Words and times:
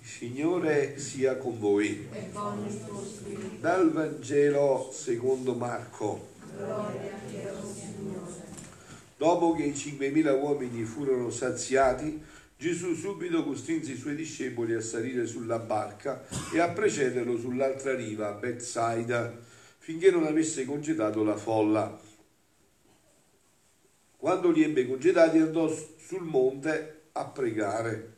Signore 0.00 0.98
sia 0.98 1.36
con 1.36 1.58
voi. 1.58 2.08
Dal 3.60 3.92
Vangelo 3.92 4.90
secondo 4.92 5.54
Marco. 5.54 6.28
Dopo 9.16 9.52
che 9.54 9.62
i 9.64 9.72
5.000 9.72 10.40
uomini 10.40 10.84
furono 10.84 11.28
saziati, 11.30 12.22
Gesù 12.56 12.94
subito 12.94 13.44
costrinse 13.44 13.92
i 13.92 13.96
suoi 13.96 14.14
discepoli 14.14 14.72
a 14.74 14.80
salire 14.80 15.26
sulla 15.26 15.58
barca 15.58 16.24
e 16.52 16.60
a 16.60 16.68
precederlo 16.70 17.36
sull'altra 17.36 17.94
riva, 17.94 18.32
Bethsaida, 18.32 19.36
finché 19.78 20.10
non 20.10 20.24
avesse 20.24 20.64
congedato 20.64 21.22
la 21.22 21.36
folla. 21.36 22.00
Quando 24.16 24.50
li 24.50 24.62
ebbe 24.62 24.86
congedati 24.86 25.38
andò 25.38 25.68
sul 25.68 26.22
monte 26.22 27.08
a 27.12 27.26
pregare. 27.26 28.15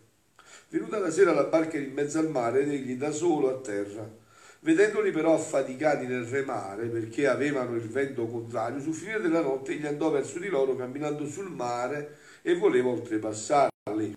Venuta 0.71 0.99
la 0.99 1.11
sera 1.11 1.33
la 1.33 1.45
barca 1.45 1.79
era 1.79 1.87
in 1.87 1.95
mezzo 1.95 2.19
al 2.19 2.29
mare 2.29 2.61
ed 2.61 2.71
egli 2.71 2.97
da 2.97 3.11
solo 3.11 3.49
a 3.49 3.59
terra. 3.59 4.07
Vedendoli 4.61 5.11
però 5.13 5.33
affaticati 5.33 6.07
nel 6.07 6.25
remare 6.25 6.89
perché 6.89 7.27
avevano 7.27 7.75
il 7.75 7.89
vento 7.89 8.27
contrario, 8.27 8.79
sul 8.79 8.93
finire 8.93 9.23
della 9.23 9.41
notte 9.41 9.73
egli 9.73 9.87
andò 9.87 10.11
verso 10.11 10.39
di 10.39 10.49
loro 10.49 10.77
camminando 10.77 11.27
sul 11.27 11.51
mare 11.51 12.19
e 12.43 12.55
voleva 12.55 12.91
oltrepassarli. 12.91 14.15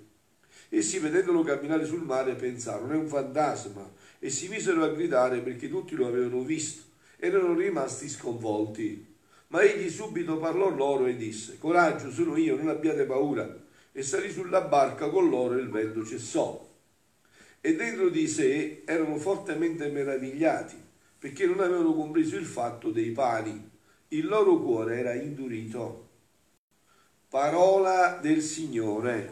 Essi 0.68 1.00
vedendolo 1.00 1.44
camminare 1.44 1.86
sul 1.86 2.04
mare 2.04 2.36
pensarono 2.36 2.92
è 2.92 2.98
un 2.98 3.08
fantasma 3.08 3.90
e 4.20 4.30
si 4.30 4.50
misero 4.50 4.84
a 4.84 4.90
gridare 4.90 5.40
perché 5.40 5.70
tutti 5.70 5.96
lo 5.96 6.08
avevano 6.08 6.44
visto. 6.44 6.84
Erano 7.16 7.54
rimasti 7.54 8.10
sconvolti. 8.10 9.08
Ma 9.48 9.62
egli 9.62 9.90
subito 9.90 10.38
parlò 10.38 10.70
loro 10.70 11.06
e 11.06 11.16
disse 11.16 11.58
coraggio 11.58 12.12
sono 12.12 12.36
io, 12.36 12.58
non 12.58 12.68
abbiate 12.68 13.06
paura. 13.06 13.70
E 13.94 14.04
salì 14.04 14.32
sulla 14.32 14.62
barca 14.62 15.10
con 15.10 15.30
loro 15.30 15.58
e 15.58 15.62
il 15.62 15.70
vento 15.70 16.06
cessò. 16.06 16.70
E 17.60 17.76
dentro 17.76 18.10
di 18.10 18.28
sé 18.28 18.84
erano 18.86 19.18
fortemente 19.18 19.88
meravigliati 19.90 20.90
perché 21.22 21.46
non 21.46 21.60
avevano 21.60 21.94
compreso 21.94 22.36
il 22.36 22.48
fatto 22.48 22.90
dei 22.90 23.12
pani. 23.12 23.70
Il 24.08 24.26
loro 24.26 24.58
cuore 24.60 24.98
era 24.98 25.14
indurito. 25.14 26.10
Parola 27.30 28.18
del 28.20 28.42
Signore. 28.42 29.32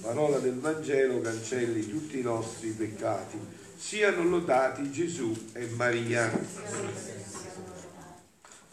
Parola 0.00 0.38
del 0.38 0.58
Vangelo 0.58 1.20
cancelli 1.20 1.88
tutti 1.88 2.18
i 2.18 2.22
nostri 2.22 2.70
peccati. 2.70 3.38
Siano 3.76 4.24
lodati 4.24 4.90
Gesù 4.90 5.32
e 5.52 5.66
Maria. 5.68 6.30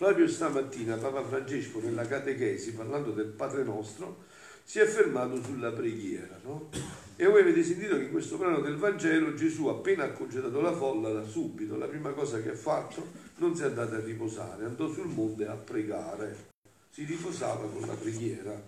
Proprio 0.02 0.27
stamattina 0.27 0.97
Papa 0.97 1.23
Francesco 1.23 1.80
nella 1.80 2.07
catechesi, 2.07 2.73
parlando 2.73 3.11
del 3.11 3.27
Padre 3.27 3.63
nostro, 3.63 4.23
si 4.63 4.80
è 4.80 4.85
fermato 4.88 5.39
sulla 5.44 5.71
preghiera. 5.71 6.39
No? 6.44 6.69
E 7.16 7.27
voi 7.27 7.41
avete 7.41 7.61
sentito 7.61 7.95
che 7.97 8.05
in 8.05 8.09
questo 8.09 8.38
brano 8.38 8.61
del 8.61 8.77
Vangelo 8.77 9.35
Gesù 9.35 9.67
appena 9.67 10.05
ha 10.05 10.11
congedato 10.11 10.59
la 10.59 10.73
folla, 10.73 11.11
da 11.11 11.23
subito, 11.23 11.77
la 11.77 11.85
prima 11.85 12.09
cosa 12.13 12.41
che 12.41 12.49
ha 12.49 12.55
fatto, 12.55 13.11
non 13.35 13.55
si 13.55 13.61
è 13.61 13.66
andato 13.66 13.94
a 13.94 13.99
riposare, 13.99 14.66
andò 14.66 14.91
sul 14.91 15.05
monte 15.05 15.45
a 15.45 15.53
pregare 15.53 16.49
si 16.89 17.03
riposava 17.03 17.69
con 17.69 17.85
la 17.85 17.94
preghiera. 17.94 18.59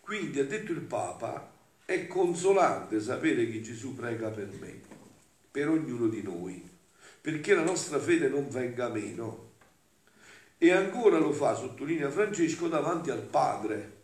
Quindi 0.00 0.38
ha 0.38 0.44
detto 0.44 0.70
il 0.70 0.82
Papa, 0.82 1.52
è 1.84 2.06
consolante 2.06 3.00
sapere 3.00 3.50
che 3.50 3.62
Gesù 3.62 3.96
prega 3.96 4.28
per 4.28 4.48
me, 4.60 4.80
per 5.50 5.68
ognuno 5.68 6.06
di 6.06 6.22
noi, 6.22 6.70
perché 7.20 7.52
la 7.52 7.64
nostra 7.64 7.98
fede 7.98 8.28
non 8.28 8.48
venga 8.48 8.88
meno. 8.90 9.49
E 10.62 10.72
ancora 10.72 11.16
lo 11.16 11.32
fa, 11.32 11.54
sottolinea 11.54 12.10
Francesco, 12.10 12.68
davanti 12.68 13.08
al 13.08 13.22
Padre. 13.22 14.02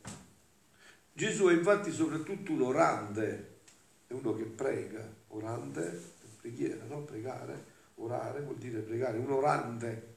Gesù 1.13 1.49
è 1.49 1.53
infatti 1.53 1.93
soprattutto 1.93 2.51
un 2.53 2.63
orante, 2.63 3.59
è 4.07 4.15
uno 4.15 4.35
che 4.35 4.45
prega, 4.45 5.07
orante, 5.29 6.01
preghiera, 6.41 6.83
no? 6.89 7.03
Pregare, 7.03 7.63
orare 7.97 8.41
vuol 8.41 8.57
dire 8.57 8.79
pregare, 8.79 9.19
un 9.19 9.31
orante 9.33 10.15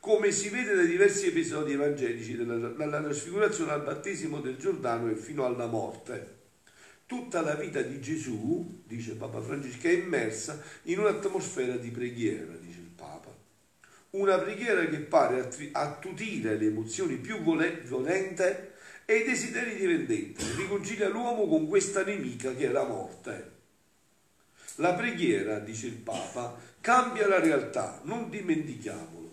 come 0.00 0.32
si 0.32 0.48
vede 0.48 0.74
dai 0.74 0.88
diversi 0.88 1.28
episodi 1.28 1.72
evangelici, 1.72 2.36
dalla 2.36 3.02
trasfigurazione 3.02 3.72
al 3.72 3.82
battesimo 3.82 4.40
del 4.40 4.56
Giordano 4.56 5.08
e 5.08 5.14
fino 5.14 5.44
alla 5.44 5.66
morte. 5.66 6.34
Tutta 7.06 7.40
la 7.40 7.54
vita 7.54 7.80
di 7.80 8.00
Gesù, 8.00 8.82
dice 8.84 9.14
Papa 9.14 9.40
Francesco, 9.40 9.86
è 9.86 9.90
immersa 9.90 10.60
in 10.84 10.98
un'atmosfera 10.98 11.76
di 11.76 11.90
preghiera. 11.90 12.52
Una 14.10 14.38
preghiera 14.38 14.84
che 14.86 14.98
pare 14.98 15.48
attutire 15.72 16.56
le 16.56 16.66
emozioni 16.66 17.16
più 17.16 17.40
violente 17.42 18.74
e 19.04 19.16
i 19.16 19.24
desideri 19.24 19.76
di 19.76 19.86
vendetta, 19.86 20.42
riconcilia 20.56 21.08
l'uomo 21.08 21.46
con 21.46 21.68
questa 21.68 22.04
nemica 22.04 22.54
che 22.54 22.66
è 22.66 22.70
la 22.70 22.84
morte. 22.84 23.52
La 24.76 24.94
preghiera, 24.94 25.58
dice 25.58 25.86
il 25.86 25.96
Papa, 25.96 26.58
cambia 26.80 27.26
la 27.26 27.40
realtà, 27.40 28.00
non 28.04 28.30
dimentichiamo 28.30 29.26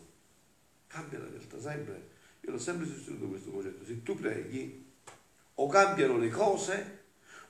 cambia 0.94 1.18
la 1.18 1.28
realtà 1.28 1.60
sempre. 1.60 2.12
Io 2.42 2.52
l'ho 2.52 2.60
sempre 2.60 2.86
sostenuto 2.86 3.28
questo 3.28 3.50
concetto. 3.50 3.84
Se 3.84 4.04
tu 4.04 4.16
preghi, 4.16 4.92
o 5.56 5.68
cambiano 5.68 6.18
le 6.18 6.30
cose, 6.30 7.00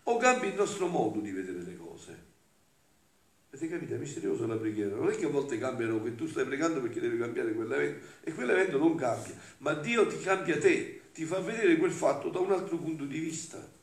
o 0.04 0.18
cambia 0.18 0.50
il 0.50 0.56
nostro 0.56 0.88
modo 0.88 1.20
di 1.20 1.32
vedere 1.32 1.60
le 1.60 1.76
cose. 1.76 2.32
Avete 3.54 3.70
capito? 3.70 3.94
È 3.94 3.98
misteriosa 3.98 4.48
la 4.48 4.56
preghiera. 4.56 4.96
Non 4.96 5.10
è 5.10 5.16
che 5.16 5.26
a 5.26 5.30
volte 5.30 5.60
cambiano 5.60 6.02
che 6.02 6.16
tu 6.16 6.26
stai 6.26 6.44
pregando 6.44 6.82
perché 6.82 7.00
devi 7.00 7.20
cambiare 7.20 7.54
quell'evento 7.54 8.06
e 8.24 8.34
quell'evento 8.34 8.80
non 8.80 8.96
cambia, 8.96 9.34
ma 9.60 9.74
Dio 9.74 10.08
ti 10.08 10.18
cambia 10.18 10.58
te, 10.58 11.02
ti 11.14 11.24
fa 11.24 11.40
vedere 11.40 11.78
quel 11.78 11.92
fatto 11.92 12.30
da 12.30 12.40
un 12.40 12.52
altro 12.52 12.78
punto 12.78 13.06
di 13.06 13.20
vista 13.20 13.82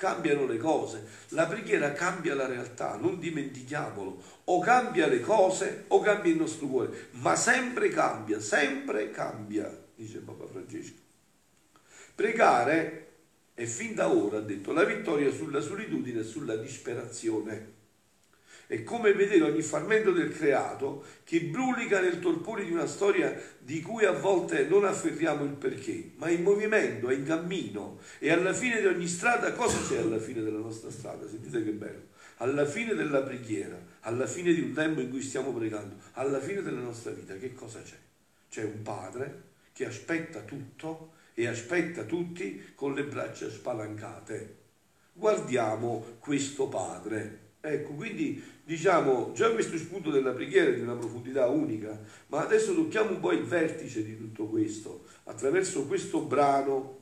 cambiano 0.00 0.46
le 0.46 0.56
cose, 0.56 1.06
la 1.28 1.46
preghiera 1.46 1.92
cambia 1.92 2.34
la 2.34 2.46
realtà, 2.46 2.96
non 2.96 3.18
dimentichiamolo, 3.18 4.22
o 4.44 4.58
cambia 4.60 5.06
le 5.06 5.20
cose 5.20 5.84
o 5.88 6.00
cambia 6.00 6.32
il 6.32 6.38
nostro 6.38 6.68
cuore, 6.68 7.08
ma 7.10 7.36
sempre 7.36 7.90
cambia, 7.90 8.40
sempre 8.40 9.10
cambia, 9.10 9.70
dice 9.94 10.20
Papa 10.20 10.46
Francesco. 10.46 10.96
Pregare 12.14 13.08
è 13.52 13.66
fin 13.66 13.94
da 13.94 14.10
ora, 14.10 14.38
ha 14.38 14.40
detto, 14.40 14.72
la 14.72 14.84
vittoria 14.84 15.30
sulla 15.30 15.60
solitudine 15.60 16.20
e 16.20 16.24
sulla 16.24 16.56
disperazione. 16.56 17.79
È 18.70 18.84
come 18.84 19.12
vedere 19.14 19.42
ogni 19.42 19.62
frammento 19.62 20.12
del 20.12 20.32
creato 20.32 21.04
che 21.24 21.40
brulica 21.40 22.00
nel 22.00 22.20
torpore 22.20 22.64
di 22.64 22.70
una 22.70 22.86
storia 22.86 23.36
di 23.58 23.82
cui 23.82 24.04
a 24.04 24.12
volte 24.12 24.68
non 24.68 24.84
afferriamo 24.84 25.42
il 25.42 25.54
perché, 25.54 26.12
ma 26.14 26.26
è 26.26 26.30
in 26.30 26.44
movimento, 26.44 27.08
è 27.08 27.14
in 27.16 27.24
cammino. 27.24 27.98
E 28.20 28.30
alla 28.30 28.52
fine 28.52 28.78
di 28.78 28.86
ogni 28.86 29.08
strada, 29.08 29.54
cosa 29.54 29.76
c'è 29.88 29.98
alla 29.98 30.20
fine 30.20 30.42
della 30.42 30.60
nostra 30.60 30.88
strada? 30.88 31.28
Sentite 31.28 31.64
che 31.64 31.72
bello. 31.72 32.02
Alla 32.36 32.64
fine 32.64 32.94
della 32.94 33.22
preghiera, 33.22 33.76
alla 34.02 34.28
fine 34.28 34.54
di 34.54 34.60
un 34.60 34.72
tempo 34.72 35.00
in 35.00 35.10
cui 35.10 35.20
stiamo 35.20 35.52
pregando, 35.52 35.96
alla 36.12 36.38
fine 36.38 36.62
della 36.62 36.78
nostra 36.78 37.10
vita, 37.10 37.34
che 37.38 37.52
cosa 37.52 37.82
c'è? 37.82 37.98
C'è 38.48 38.62
un 38.62 38.82
padre 38.82 39.42
che 39.72 39.84
aspetta 39.84 40.42
tutto 40.42 41.14
e 41.34 41.48
aspetta 41.48 42.04
tutti 42.04 42.70
con 42.76 42.94
le 42.94 43.02
braccia 43.02 43.50
spalancate. 43.50 44.58
Guardiamo 45.12 46.18
questo 46.20 46.68
padre 46.68 47.48
Ecco, 47.62 47.92
quindi 47.92 48.42
diciamo 48.64 49.32
già 49.34 49.52
questo 49.52 49.76
spunto 49.76 50.10
della 50.10 50.32
preghiera 50.32 50.70
è 50.70 50.74
di 50.74 50.80
una 50.80 50.94
profondità 50.94 51.46
unica, 51.48 52.00
ma 52.28 52.40
adesso 52.40 52.74
tocchiamo 52.74 53.10
un 53.10 53.20
po' 53.20 53.32
il 53.32 53.44
vertice 53.44 54.02
di 54.02 54.16
tutto 54.16 54.46
questo, 54.46 55.04
attraverso 55.24 55.86
questo 55.86 56.22
brano 56.22 56.98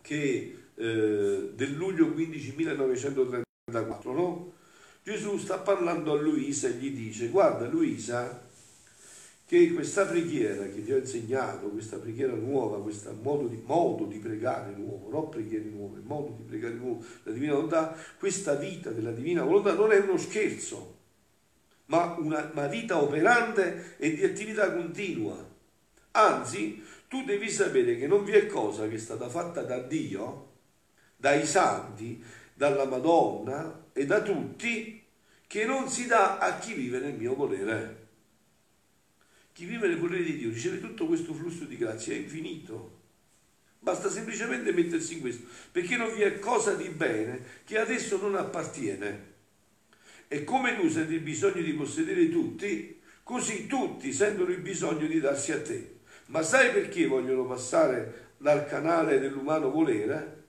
che 0.00 0.56
eh, 0.74 1.50
del 1.54 1.72
luglio 1.74 2.12
15 2.12 2.54
1934, 2.56 4.12
no? 4.12 4.52
Gesù 5.04 5.36
sta 5.38 5.58
parlando 5.58 6.12
a 6.12 6.20
Luisa 6.20 6.66
e 6.66 6.72
gli 6.72 6.90
dice, 6.90 7.28
guarda 7.28 7.68
Luisa, 7.68 8.45
che 9.46 9.72
questa 9.72 10.04
preghiera 10.06 10.64
che 10.64 10.82
ti 10.84 10.92
ho 10.92 10.98
insegnato, 10.98 11.68
questa 11.68 11.98
preghiera 11.98 12.32
nuova, 12.34 12.82
questo 12.82 13.16
modo 13.22 13.46
di, 13.46 13.62
modo 13.64 14.04
di 14.04 14.18
pregare 14.18 14.72
nuovo, 14.72 15.08
non 15.08 15.28
preghiere 15.28 15.66
nuove, 15.66 16.00
modo 16.02 16.34
di 16.36 16.42
pregare 16.42 16.74
nuovo, 16.74 17.04
la 17.22 17.30
divina 17.30 17.54
volontà, 17.54 17.96
questa 18.18 18.54
vita 18.54 18.90
della 18.90 19.12
divina 19.12 19.44
volontà 19.44 19.74
non 19.74 19.92
è 19.92 20.00
uno 20.00 20.18
scherzo, 20.18 20.94
ma 21.86 22.16
una, 22.18 22.50
una 22.52 22.66
vita 22.66 23.00
operante 23.00 23.94
e 23.98 24.14
di 24.14 24.24
attività 24.24 24.72
continua. 24.72 25.54
Anzi, 26.10 26.82
tu 27.06 27.22
devi 27.22 27.48
sapere 27.48 27.96
che 27.96 28.08
non 28.08 28.24
vi 28.24 28.32
è 28.32 28.46
cosa 28.46 28.88
che 28.88 28.96
è 28.96 28.98
stata 28.98 29.28
fatta 29.28 29.62
da 29.62 29.78
Dio, 29.78 30.54
dai 31.16 31.46
santi, 31.46 32.20
dalla 32.52 32.84
Madonna 32.84 33.90
e 33.92 34.06
da 34.06 34.20
tutti, 34.22 35.04
che 35.46 35.64
non 35.64 35.88
si 35.88 36.06
dà 36.06 36.38
a 36.38 36.58
chi 36.58 36.74
vive 36.74 36.98
nel 36.98 37.14
mio 37.14 37.36
volere. 37.36 38.05
Chi 39.56 39.64
vive 39.64 39.88
nel 39.88 39.96
volere 39.96 40.22
di 40.22 40.36
Dio 40.36 40.50
riceve 40.50 40.80
tutto 40.80 41.06
questo 41.06 41.32
flusso 41.32 41.64
di 41.64 41.78
grazia, 41.78 42.12
è 42.12 42.18
infinito. 42.18 43.04
Basta 43.78 44.10
semplicemente 44.10 44.70
mettersi 44.70 45.14
in 45.14 45.20
questo, 45.20 45.46
perché 45.72 45.96
non 45.96 46.14
vi 46.14 46.20
è 46.20 46.38
cosa 46.38 46.74
di 46.74 46.90
bene 46.90 47.40
che 47.64 47.78
adesso 47.78 48.18
non 48.18 48.34
appartiene. 48.34 49.32
E 50.28 50.44
come 50.44 50.76
tu 50.76 50.90
senti 50.90 51.14
il 51.14 51.20
bisogno 51.20 51.62
di 51.62 51.72
possedere 51.72 52.28
tutti, 52.28 53.00
così 53.22 53.66
tutti 53.66 54.12
sentono 54.12 54.50
il 54.50 54.60
bisogno 54.60 55.06
di 55.06 55.20
darsi 55.20 55.52
a 55.52 55.62
te. 55.62 56.00
Ma 56.26 56.42
sai 56.42 56.70
perché 56.72 57.06
vogliono 57.06 57.46
passare 57.46 58.32
dal 58.36 58.66
canale 58.66 59.18
dell'umano 59.18 59.70
volere? 59.70 60.44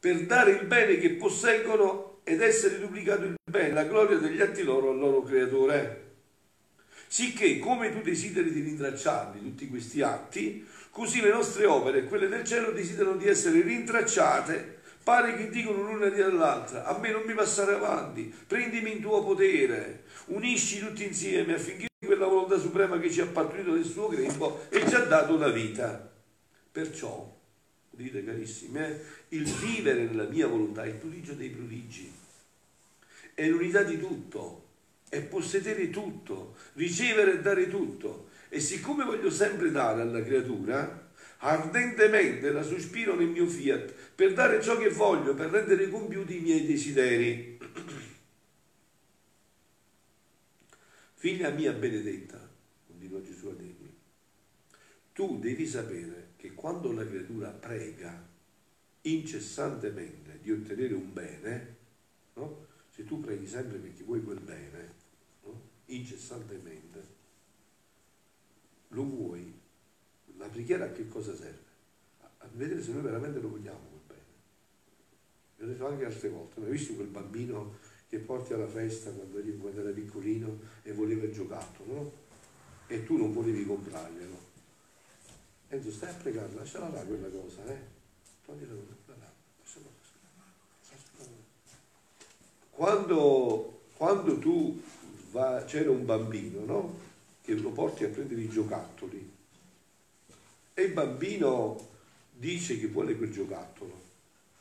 per 0.00 0.24
dare 0.24 0.52
il 0.52 0.66
bene 0.66 0.96
che 0.96 1.10
posseggono 1.10 2.22
ed 2.24 2.40
essere 2.40 2.80
duplicato 2.80 3.24
il 3.24 3.34
bene, 3.48 3.74
la 3.74 3.84
gloria 3.84 4.16
degli 4.16 4.40
atti 4.40 4.62
loro 4.62 4.90
al 4.90 4.98
loro 4.98 5.22
creatore. 5.22 6.09
Sicché 7.12 7.58
come 7.58 7.90
tu 7.90 8.02
desideri 8.02 8.52
di 8.52 8.60
rintracciarli 8.60 9.40
tutti 9.40 9.66
questi 9.66 10.00
atti, 10.00 10.64
così 10.90 11.20
le 11.20 11.32
nostre 11.32 11.66
opere 11.66 11.98
e 11.98 12.04
quelle 12.04 12.28
del 12.28 12.44
cielo 12.44 12.70
desiderano 12.70 13.16
di 13.16 13.26
essere 13.26 13.62
rintracciate 13.62 14.78
Pare 15.02 15.34
che 15.36 15.48
dicono 15.48 15.82
l'una 15.82 16.08
di 16.08 16.20
all'altra, 16.20 16.84
a 16.84 16.96
me 16.98 17.10
non 17.10 17.22
mi 17.24 17.34
passare 17.34 17.74
avanti, 17.74 18.32
prendimi 18.46 18.92
in 18.92 19.00
tuo 19.00 19.24
potere, 19.24 20.04
unisci 20.26 20.78
tutti 20.78 21.04
insieme 21.04 21.54
affinché 21.54 21.88
quella 22.04 22.26
volontà 22.26 22.58
suprema 22.58 23.00
che 23.00 23.10
ci 23.10 23.20
ha 23.20 23.26
partorito 23.26 23.72
nel 23.72 23.84
suo 23.84 24.06
grembo 24.06 24.66
e 24.68 24.86
ci 24.86 24.94
ha 24.94 25.00
dato 25.00 25.36
la 25.36 25.48
vita. 25.48 26.12
Perciò, 26.70 27.28
dite 27.90 28.22
carissimi, 28.22 28.78
eh, 28.78 29.00
il 29.30 29.44
vivere 29.44 30.04
nella 30.04 30.28
mia 30.28 30.46
volontà 30.46 30.84
è 30.84 30.88
il 30.88 30.94
prodigio 30.94 31.32
dei 31.32 31.48
prodigi, 31.48 32.12
è 33.34 33.48
l'unità 33.48 33.82
di 33.82 33.98
tutto, 33.98 34.69
è 35.10 35.20
possedere 35.22 35.90
tutto, 35.90 36.54
ricevere 36.74 37.34
e 37.34 37.40
dare 37.40 37.68
tutto. 37.68 38.28
E 38.48 38.60
siccome 38.60 39.04
voglio 39.04 39.28
sempre 39.28 39.70
dare 39.70 40.00
alla 40.02 40.22
creatura, 40.22 41.10
ardentemente 41.38 42.50
la 42.50 42.62
sospiro 42.62 43.16
nel 43.16 43.28
mio 43.28 43.46
fiat 43.46 43.92
per 44.14 44.32
dare 44.32 44.62
ciò 44.62 44.78
che 44.78 44.88
voglio, 44.88 45.34
per 45.34 45.50
rendere 45.50 45.90
compiuti 45.90 46.36
i 46.36 46.40
miei 46.40 46.64
desideri. 46.64 47.58
Figlia 51.14 51.50
mia 51.50 51.72
benedetta, 51.72 52.48
continuò 52.86 53.20
Gesù 53.20 53.48
a 53.48 53.54
dirmi, 53.54 53.94
tu 55.12 55.38
devi 55.38 55.66
sapere 55.66 56.30
che 56.36 56.54
quando 56.54 56.92
la 56.92 57.06
creatura 57.06 57.50
prega 57.50 58.26
incessantemente 59.02 60.38
di 60.40 60.52
ottenere 60.52 60.94
un 60.94 61.12
bene, 61.12 61.76
no? 62.34 62.66
se 62.90 63.04
tu 63.04 63.20
preghi 63.20 63.46
sempre 63.46 63.78
perché 63.78 64.02
vuoi 64.02 64.22
quel 64.22 64.40
bene? 64.40 64.99
Incessantemente, 65.94 67.18
lo 68.88 69.04
vuoi 69.04 69.58
la 70.36 70.48
preghiera 70.48 70.86
a 70.86 70.92
che 70.92 71.06
cosa 71.08 71.34
serve? 71.36 71.68
A 72.38 72.48
vedere 72.52 72.82
se 72.82 72.92
noi 72.92 73.02
veramente 73.02 73.40
lo 73.40 73.50
vogliamo 73.50 73.78
quel 73.78 74.00
bene. 74.06 74.22
Vi 75.56 75.64
ho 75.64 75.66
detto 75.66 75.86
anche 75.86 76.04
altre 76.06 76.28
volte, 76.30 76.60
ma 76.60 76.66
hai 76.66 76.72
visto 76.72 76.94
quel 76.94 77.08
bambino 77.08 77.76
che 78.08 78.18
porti 78.18 78.54
alla 78.54 78.66
festa 78.66 79.10
quando, 79.10 79.38
era 79.80 79.90
piccolino 79.90 80.58
e 80.82 80.92
voleva 80.92 81.24
il 81.24 81.32
giocattolo, 81.32 81.92
no? 81.92 82.12
E 82.86 83.04
tu 83.04 83.16
non 83.16 83.32
volevi 83.32 83.64
comprarglielo. 83.66 84.48
E 85.68 85.80
tu 85.80 85.90
stai 85.90 86.10
a 86.10 86.14
pregare, 86.14 86.52
lasciala 86.54 86.88
là 86.88 87.04
quella 87.04 87.28
cosa, 87.28 87.64
eh? 87.66 87.98
Togliela 88.44 88.72
là, 88.74 89.30
quando, 92.70 93.82
quando 93.94 94.38
tu 94.38 94.80
va, 95.30 95.64
c'era 95.64 95.90
un 95.90 96.04
bambino, 96.04 96.64
no? 96.64 96.98
Che 97.42 97.54
lo 97.54 97.70
porti 97.70 98.04
a 98.04 98.08
prendere 98.08 98.40
i 98.40 98.48
giocattoli, 98.48 99.38
e 100.80 100.84
il 100.84 100.92
bambino 100.92 101.88
dice 102.32 102.78
che 102.78 102.86
vuole 102.86 103.14
quel 103.14 103.30
giocattolo 103.30 104.08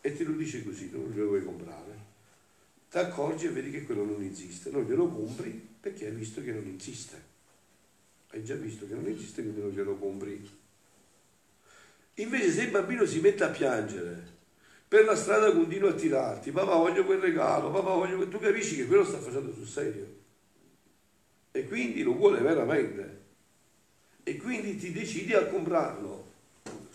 e 0.02 0.16
te 0.16 0.26
lo 0.26 0.34
dice 0.34 0.64
così, 0.66 0.90
non 0.92 1.12
lo 1.16 1.28
vuoi 1.28 1.44
comprare, 1.44 1.98
ti 2.90 2.98
accorgi 2.98 3.46
e 3.46 3.50
vedi 3.50 3.72
che 3.72 3.84
quello 3.84 4.04
non 4.04 4.22
esiste, 4.22 4.70
non 4.70 4.84
glielo 4.84 5.08
compri 5.08 5.68
perché 5.80 6.08
hai 6.08 6.12
visto 6.12 6.42
che 6.42 6.52
non 6.52 6.76
esiste. 6.78 7.28
Hai 8.32 8.44
già 8.44 8.56
visto 8.56 8.86
che 8.86 8.94
non 8.94 9.08
esiste, 9.08 9.42
quindi 9.42 9.62
non 9.62 9.72
glielo 9.72 9.96
compri. 9.96 10.58
Invece 12.16 12.52
se 12.52 12.64
il 12.64 12.72
bambino 12.72 13.06
si 13.06 13.22
mette 13.22 13.44
a 13.44 13.50
piangere, 13.50 14.38
per 14.88 15.06
la 15.06 15.16
strada 15.16 15.52
continua 15.54 15.92
a 15.92 15.94
tirarti, 15.94 16.52
papà 16.52 16.76
voglio 16.76 17.06
quel 17.06 17.20
regalo, 17.20 17.72
papà 17.72 17.94
voglio 17.94 18.18
quel... 18.18 18.30
tu 18.30 18.40
capisci 18.40 18.76
che 18.76 18.88
quello 18.88 19.06
sta 19.06 19.20
facendo 19.20 19.54
sul 19.54 19.68
serio. 19.68 20.19
E 21.52 21.68
quindi 21.68 22.04
lo 22.04 22.14
vuole 22.14 22.42
veramente 22.42 23.20
e 24.30 24.38
quindi 24.38 24.78
ti 24.78 24.92
decidi 24.92 25.34
a 25.34 25.46
comprarlo. 25.46 26.28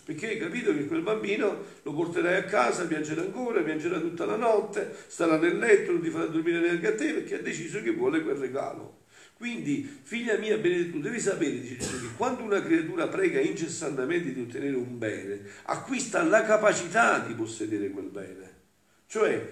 Perché 0.05 0.27
hai 0.29 0.37
capito 0.37 0.71
che 0.73 0.85
quel 0.85 1.01
bambino 1.01 1.63
lo 1.81 1.93
porterai 1.93 2.35
a 2.37 2.43
casa, 2.45 2.85
piangerà 2.85 3.21
ancora, 3.21 3.61
piangerà 3.61 3.99
tutta 3.99 4.25
la 4.25 4.35
notte, 4.37 4.95
starà 5.07 5.37
nel 5.37 5.57
letto, 5.57 5.91
non 5.91 6.01
ti 6.01 6.09
farà 6.09 6.27
dormire 6.27 6.59
neanche 6.59 6.87
a 6.87 6.95
te 6.95 7.11
perché 7.11 7.35
ha 7.35 7.41
deciso 7.41 7.81
che 7.81 7.91
vuole 7.91 8.21
quel 8.21 8.37
regalo. 8.37 9.03
Quindi, 9.33 9.99
figlia 10.03 10.37
mia 10.37 10.57
benedetta, 10.57 10.97
devi 10.99 11.19
sapere, 11.19 11.59
dice 11.59 11.75
che 11.75 12.13
quando 12.15 12.43
una 12.43 12.61
creatura 12.61 13.07
prega 13.09 13.41
incessantemente 13.41 14.31
di 14.31 14.41
ottenere 14.41 14.75
un 14.77 14.97
bene, 14.97 15.41
acquista 15.63 16.23
la 16.23 16.43
capacità 16.43 17.19
di 17.19 17.33
possedere 17.33 17.89
quel 17.89 18.05
bene. 18.05 18.53
Cioè, 19.07 19.45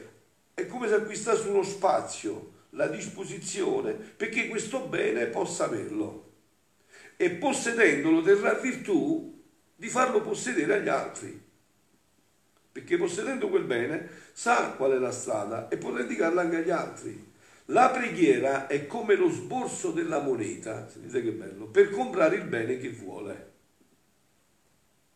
è 0.53 0.65
come 0.67 0.87
se 0.87 0.93
acquistasse 0.93 1.49
uno 1.49 1.63
spazio, 1.63 2.52
la 2.73 2.87
disposizione, 2.87 3.93
perché 3.93 4.47
questo 4.47 4.85
bene 4.87 5.25
possa 5.27 5.65
averlo 5.65 6.31
e 7.17 7.31
possedendolo 7.31 8.21
terrà 8.21 8.53
virtù 8.55 9.41
di 9.75 9.87
farlo 9.87 10.21
possedere 10.21 10.75
agli 10.75 10.89
altri. 10.89 11.41
Perché 12.71 12.97
possedendo 12.97 13.49
quel 13.49 13.65
bene 13.65 14.09
sa 14.33 14.71
qual 14.71 14.93
è 14.93 14.97
la 14.97 15.11
strada 15.11 15.67
e 15.67 15.77
potrà 15.77 16.01
indicarla 16.01 16.41
anche 16.41 16.57
agli 16.57 16.71
altri. 16.71 17.31
La 17.67 17.89
preghiera 17.91 18.67
è 18.67 18.87
come 18.87 19.15
lo 19.15 19.29
sborso 19.29 19.91
della 19.91 20.19
moneta, 20.19 20.89
sentite 20.89 21.21
che 21.21 21.31
bello, 21.31 21.67
per 21.67 21.91
comprare 21.91 22.35
il 22.35 22.45
bene 22.45 22.77
che 22.77 22.89
vuole. 22.89 23.51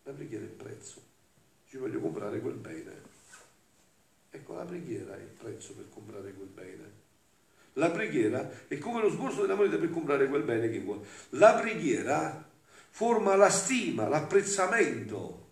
La 0.03 0.13
preghiera 0.13 0.43
è 0.43 0.47
il 0.47 0.53
prezzo. 0.53 1.01
Ci 1.67 1.77
voglio 1.77 1.99
comprare 1.99 2.39
quel 2.39 2.55
bene. 2.55 3.01
Ecco, 4.29 4.53
la 4.53 4.63
preghiera 4.63 5.17
è 5.17 5.19
il 5.19 5.27
prezzo 5.27 5.73
per 5.73 5.89
comprare 5.89 6.31
quel 6.33 6.47
bene. 6.47 6.96
La 7.77 7.91
preghiera 7.91 8.49
è 8.67 8.77
come 8.79 9.01
lo 9.01 9.09
sborso 9.09 9.41
della 9.41 9.55
moneta 9.55 9.77
per 9.77 9.91
comprare 9.91 10.27
quel 10.27 10.43
bene 10.43 10.69
che 10.69 10.79
vuole. 10.79 11.05
La 11.29 11.53
preghiera 11.53 12.49
forma 12.89 13.35
la 13.35 13.49
stima, 13.49 14.07
l'apprezzamento. 14.07 15.45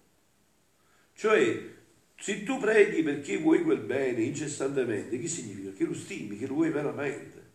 Cioè, 1.13 1.73
se 2.17 2.43
tu 2.43 2.57
preghi 2.57 3.03
perché 3.03 3.37
vuoi 3.37 3.61
quel 3.61 3.79
bene 3.79 4.23
incessantemente, 4.23 5.19
che 5.19 5.27
significa? 5.27 5.71
Che 5.71 5.85
lo 5.85 5.93
stimi, 5.93 6.37
che 6.37 6.47
lo 6.47 6.55
vuoi 6.55 6.71
veramente, 6.71 7.51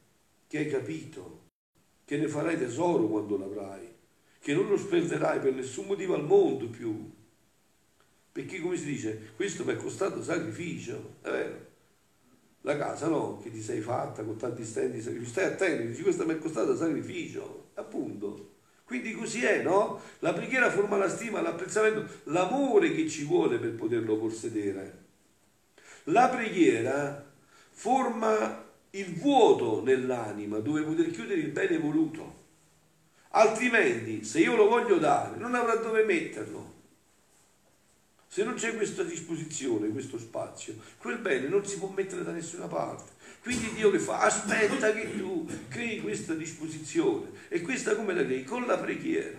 che 0.46 0.58
hai 0.58 0.69
capito, 0.69 1.49
che 2.05 2.16
ne 2.16 2.28
farai 2.28 2.56
tesoro 2.56 3.08
quando 3.08 3.37
l'avrai, 3.37 3.88
che 4.38 4.55
non 4.55 4.69
lo 4.69 4.76
sperderai 4.76 5.40
per 5.40 5.52
nessun 5.52 5.87
motivo 5.87 6.14
al 6.14 6.25
mondo 6.25 6.69
più. 6.69 7.11
Perché 8.31 8.61
come 8.61 8.76
si 8.76 8.84
dice, 8.84 9.32
questo 9.34 9.64
mi 9.64 9.73
è 9.73 9.76
costato 9.76 10.23
sacrificio, 10.23 11.16
è 11.23 11.31
vero? 11.31 11.69
La 12.62 12.76
casa 12.76 13.08
no, 13.08 13.40
che 13.42 13.50
ti 13.50 13.62
sei 13.62 13.80
fatta 13.80 14.23
con 14.23 14.37
tanti 14.37 14.64
stendi 14.64 15.00
sacrifici, 15.00 15.30
stai 15.30 15.46
attento, 15.46 15.85
dici 15.85 16.02
questo 16.02 16.26
mi 16.26 16.35
è 16.35 16.38
costato 16.38 16.76
sacrificio, 16.76 17.70
appunto. 17.75 18.49
Quindi 18.85 19.12
così 19.14 19.44
è, 19.44 19.62
no? 19.62 20.00
La 20.18 20.32
preghiera 20.32 20.68
forma 20.68 20.96
la 20.96 21.08
stima, 21.08 21.40
l'apprezzamento, 21.40 22.06
l'amore 22.25 22.92
che 22.92 23.08
ci 23.08 23.25
vuole 23.25 23.58
per 23.58 23.75
poterlo 23.75 24.16
possedere. 24.16 25.04
La 26.04 26.28
preghiera 26.28 27.25
forma 27.70 28.66
il 28.90 29.14
vuoto 29.14 29.82
nell'anima 29.85 30.58
dove 30.58 30.82
poter 30.82 31.11
chiudere 31.11 31.40
il 31.40 31.50
bene 31.50 31.78
voluto. 31.78 32.38
Altrimenti, 33.28 34.25
se 34.25 34.40
io 34.40 34.56
lo 34.56 34.68
voglio 34.68 34.99
dare, 34.99 35.37
non 35.37 35.54
avrà 35.54 35.76
dove 35.76 36.02
metterlo. 36.02 36.69
Se 38.32 38.44
non 38.44 38.54
c'è 38.54 38.76
questa 38.76 39.02
disposizione, 39.02 39.88
questo 39.88 40.16
spazio, 40.16 40.76
quel 40.99 41.18
bene 41.18 41.49
non 41.49 41.66
si 41.66 41.78
può 41.78 41.88
mettere 41.88 42.22
da 42.22 42.30
nessuna 42.30 42.68
parte. 42.68 43.10
Quindi 43.42 43.72
Dio 43.72 43.90
che 43.90 43.99
fa? 43.99 44.20
Aspetta 44.20 44.92
che 44.92 45.18
tu 45.18 45.49
crei 45.66 46.00
questa 46.00 46.34
disposizione. 46.34 47.30
E 47.49 47.60
questa 47.60 47.96
come 47.96 48.14
la 48.14 48.25
crei? 48.25 48.44
Con 48.44 48.66
la 48.66 48.78
preghiera. 48.78 49.37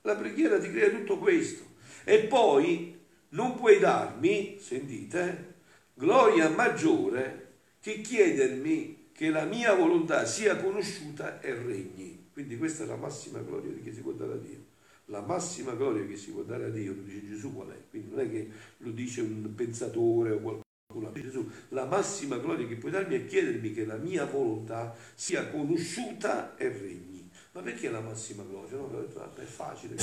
La 0.00 0.16
preghiera 0.16 0.58
ti 0.58 0.70
crea 0.70 0.88
tutto 0.88 1.18
questo. 1.18 1.62
E 2.04 2.20
poi 2.20 2.98
non 3.30 3.54
puoi 3.56 3.78
darmi, 3.78 4.56
sentite, 4.58 5.56
gloria 5.92 6.48
maggiore 6.48 7.58
che 7.78 8.00
chiedermi 8.00 9.10
che 9.12 9.28
la 9.28 9.44
mia 9.44 9.74
volontà 9.74 10.24
sia 10.24 10.56
conosciuta 10.56 11.42
e 11.42 11.52
regni. 11.52 12.28
Quindi 12.32 12.56
questa 12.56 12.84
è 12.84 12.86
la 12.86 12.96
massima 12.96 13.40
gloria 13.40 13.70
che 13.84 13.92
si 13.92 14.00
può 14.00 14.12
dare 14.12 14.32
a 14.32 14.36
Dio 14.36 14.69
la 15.10 15.20
massima 15.20 15.74
gloria 15.74 16.06
che 16.06 16.16
si 16.16 16.30
può 16.30 16.42
dare 16.42 16.66
a 16.66 16.68
Dio, 16.68 16.94
lo 16.94 17.02
dice 17.02 17.26
Gesù 17.26 17.52
qual 17.52 17.68
è? 17.68 17.78
Quindi 17.90 18.10
non 18.10 18.20
è 18.20 18.30
che 18.30 18.48
lo 18.78 18.90
dice 18.92 19.20
un 19.20 19.52
pensatore 19.54 20.30
o 20.30 20.38
qualcuno 20.38 21.12
Gesù, 21.12 21.48
la 21.68 21.84
massima 21.84 22.38
gloria 22.38 22.66
che 22.66 22.76
puoi 22.76 22.90
darmi 22.90 23.16
è 23.16 23.26
chiedermi 23.26 23.72
che 23.72 23.84
la 23.84 23.96
mia 23.96 24.24
volontà 24.24 24.94
sia 25.14 25.48
conosciuta 25.48 26.56
e 26.56 26.68
regni. 26.68 27.28
Ma 27.52 27.62
perché 27.62 27.90
la 27.90 28.00
massima 28.00 28.44
gloria? 28.44 28.76
No, 28.76 29.06
è 29.36 29.42
facile, 29.42 29.96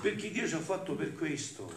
perché 0.00 0.30
Dio 0.30 0.46
ci 0.46 0.54
ha 0.54 0.60
fatto 0.60 0.94
per 0.94 1.12
questo, 1.14 1.70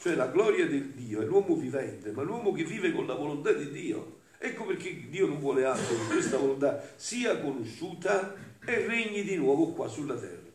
cioè 0.00 0.14
la 0.14 0.28
gloria 0.28 0.66
del 0.66 0.88
Dio 0.88 1.20
è 1.20 1.26
l'uomo 1.26 1.56
vivente, 1.56 2.10
ma 2.12 2.22
l'uomo 2.22 2.52
che 2.52 2.64
vive 2.64 2.92
con 2.92 3.06
la 3.06 3.14
volontà 3.14 3.52
di 3.52 3.70
Dio. 3.70 4.20
Ecco 4.38 4.64
perché 4.64 5.08
Dio 5.10 5.26
non 5.26 5.38
vuole 5.38 5.64
altro 5.64 5.94
che 5.94 6.06
questa 6.06 6.38
volontà 6.38 6.82
sia 6.96 7.38
conosciuta 7.38 8.34
e 8.64 8.86
regni 8.86 9.22
di 9.22 9.36
nuovo 9.36 9.72
qua 9.72 9.86
sulla 9.86 10.14
terra. 10.14 10.49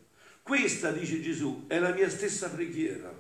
Questa, 0.46 0.92
dice 0.92 1.22
Gesù, 1.22 1.64
è 1.66 1.80
la 1.80 1.92
mia 1.92 2.08
stessa 2.08 2.52
preghiera. 2.52 3.12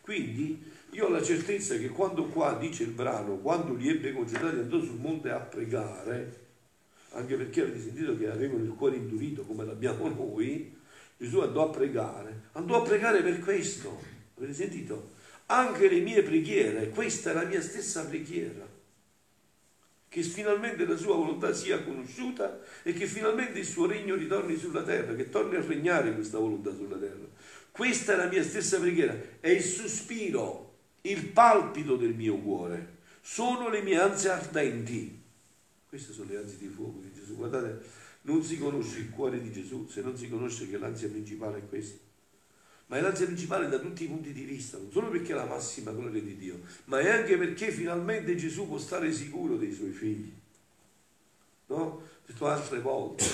Quindi 0.00 0.62
Io 0.90 1.06
ho 1.06 1.08
la 1.08 1.22
certezza 1.22 1.76
che 1.76 1.88
quando 1.88 2.26
qua 2.26 2.56
dice 2.56 2.84
il 2.84 2.90
brano, 2.90 3.38
quando 3.38 3.74
li 3.74 3.88
ebbe 3.88 4.12
congedati 4.12 4.60
andò 4.60 4.80
sul 4.80 5.00
monte 5.00 5.30
a 5.30 5.40
pregare, 5.40 6.46
anche 7.10 7.34
perché 7.34 7.62
avete 7.62 7.80
sentito 7.80 8.16
che 8.16 8.30
avevano 8.30 8.62
il 8.62 8.70
cuore 8.70 8.94
indurito 8.94 9.42
come 9.42 9.64
l'abbiamo 9.64 10.06
noi, 10.14 10.72
Gesù 11.16 11.40
andò 11.40 11.68
a 11.68 11.70
pregare, 11.70 12.42
andò 12.52 12.80
a 12.80 12.86
pregare 12.86 13.22
per 13.22 13.40
questo, 13.40 14.00
avete 14.36 14.54
sentito? 14.54 15.10
Anche 15.46 15.88
le 15.88 15.98
mie 15.98 16.22
preghiere, 16.22 16.90
questa 16.90 17.32
è 17.32 17.34
la 17.34 17.44
mia 17.44 17.60
stessa 17.60 18.06
preghiera, 18.06 18.64
che 20.10 20.22
finalmente 20.24 20.84
la 20.84 20.96
sua 20.96 21.14
volontà 21.14 21.54
sia 21.54 21.84
conosciuta 21.84 22.58
e 22.82 22.92
che 22.92 23.06
finalmente 23.06 23.60
il 23.60 23.64
suo 23.64 23.86
regno 23.86 24.16
ritorni 24.16 24.56
sulla 24.56 24.82
terra, 24.82 25.14
che 25.14 25.28
torni 25.28 25.54
a 25.54 25.64
regnare 25.64 26.12
questa 26.12 26.38
volontà 26.38 26.74
sulla 26.74 26.96
terra. 26.96 27.28
Questa 27.70 28.14
è 28.14 28.16
la 28.16 28.26
mia 28.26 28.42
stessa 28.42 28.80
preghiera, 28.80 29.16
è 29.38 29.48
il 29.48 29.62
sospiro 29.62 30.70
il 31.02 31.28
palpito 31.28 31.96
del 31.96 32.14
mio 32.14 32.36
cuore, 32.38 32.98
sono 33.20 33.68
le 33.68 33.82
mie 33.82 33.98
ansie 33.98 34.30
ardenti. 34.30 35.18
Queste 35.88 36.12
sono 36.12 36.30
le 36.30 36.38
ansie 36.38 36.58
di 36.58 36.66
fuoco 36.66 36.98
di 37.00 37.12
Gesù. 37.12 37.36
Guardate, 37.36 37.80
non 38.22 38.42
si 38.42 38.58
conosce 38.58 38.98
il 38.98 39.10
cuore 39.10 39.40
di 39.40 39.52
Gesù 39.52 39.86
se 39.88 40.02
non 40.02 40.16
si 40.16 40.28
conosce 40.28 40.68
che 40.68 40.76
l'ansia 40.76 41.08
principale 41.08 41.58
è 41.58 41.68
questa. 41.68 42.09
Ma 42.90 42.96
è 42.96 43.00
l'ansia 43.00 43.26
principale 43.26 43.68
da 43.68 43.78
tutti 43.78 44.02
i 44.02 44.08
punti 44.08 44.32
di 44.32 44.42
vista, 44.42 44.76
non 44.76 44.90
solo 44.90 45.10
perché 45.10 45.30
è 45.30 45.36
la 45.36 45.46
massima 45.46 45.92
gloria 45.92 46.20
di 46.20 46.36
Dio, 46.36 46.60
ma 46.86 46.98
è 46.98 47.08
anche 47.08 47.38
perché 47.38 47.70
finalmente 47.70 48.34
Gesù 48.34 48.66
può 48.66 48.78
stare 48.78 49.12
sicuro 49.12 49.56
dei 49.56 49.72
suoi 49.72 49.92
figli. 49.92 50.32
No? 51.66 52.02
detto 52.30 52.46
altre 52.46 52.80
volte, 52.80 53.24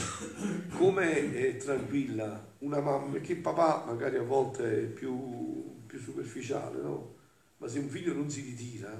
come 0.76 1.32
è 1.32 1.56
tranquilla 1.58 2.54
una 2.58 2.80
mamma, 2.80 3.12
perché 3.12 3.32
il 3.32 3.40
papà 3.40 3.84
magari 3.86 4.16
a 4.16 4.22
volte 4.22 4.84
è 4.84 4.86
più, 4.86 5.84
più 5.86 5.98
superficiale, 6.00 6.80
no? 6.80 7.14
Ma 7.58 7.68
se 7.68 7.78
un 7.78 7.88
figlio 7.88 8.14
non 8.14 8.30
si 8.30 8.40
ritira, 8.40 8.90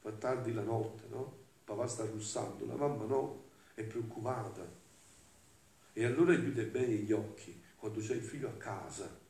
fa 0.00 0.10
tardi 0.12 0.52
la 0.52 0.62
notte, 0.62 1.04
no? 1.08 1.44
Papà 1.64 1.86
sta 1.86 2.04
russando, 2.04 2.66
la 2.66 2.76
mamma 2.76 3.04
no, 3.04 3.44
è 3.74 3.82
preoccupata. 3.82 4.84
E 5.92 6.04
allora 6.04 6.34
chiude 6.34 6.64
bene 6.64 6.94
gli 6.94 7.12
occhi 7.12 7.58
quando 7.76 8.00
c'è 8.00 8.14
il 8.14 8.22
figlio 8.22 8.48
a 8.48 8.56
casa. 8.58 9.24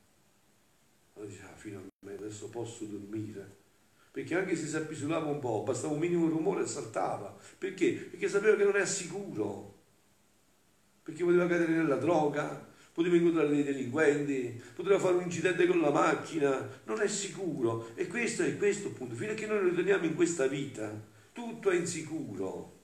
Allora 1.17 1.31
dice, 1.31 1.43
ah, 1.45 1.57
finalmente 1.57 2.25
adesso 2.25 2.49
posso 2.51 2.85
dormire. 2.85 3.65
Perché 4.11 4.35
anche 4.35 4.55
se 4.57 4.67
si 4.67 4.77
appisolava 4.77 5.27
un 5.27 5.39
po', 5.39 5.63
bastava 5.63 5.95
un 5.95 5.99
minimo 5.99 6.29
rumore 6.29 6.63
e 6.63 6.67
saltava. 6.67 7.37
Perché? 7.59 7.93
Perché 7.93 8.29
sapeva 8.29 8.57
che 8.57 8.65
non 8.65 8.77
è 8.77 8.85
sicuro. 8.87 9.75
Perché 11.03 11.25
poteva 11.25 11.47
cadere 11.47 11.73
nella 11.73 11.97
droga, 11.97 12.67
poteva 12.93 13.17
incontrare 13.17 13.49
dei 13.49 13.63
delinquenti, 13.63 14.63
poteva 14.75 14.99
fare 14.99 15.17
un 15.17 15.23
incidente 15.23 15.67
con 15.67 15.81
la 15.81 15.91
macchina, 15.91 16.81
non 16.85 17.01
è 17.01 17.09
sicuro. 17.09 17.91
E 17.95 18.07
questo 18.07 18.43
è 18.43 18.57
questo 18.57 18.89
appunto, 18.89 19.15
fino 19.15 19.33
a 19.33 19.35
che 19.35 19.47
noi 19.47 19.69
riteniamo 19.71 20.05
in 20.05 20.15
questa 20.15 20.47
vita, 20.47 20.91
tutto 21.33 21.71
è 21.71 21.77
insicuro, 21.77 22.81